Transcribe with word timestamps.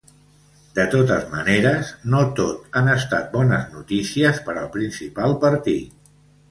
De 0.77 0.85
totes 0.93 1.27
maneres, 1.33 1.91
no 2.15 2.23
tot 2.41 2.81
han 2.81 2.91
estat 2.97 3.31
bones 3.37 3.69
notícies 3.77 4.43
per 4.49 4.59
al 4.65 4.69
principal 4.81 5.41
partit. 5.49 6.15